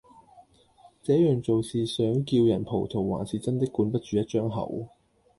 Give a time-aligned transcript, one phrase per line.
[1.03, 4.87] 這樣做是想叫人葡萄還是真的管不住一張口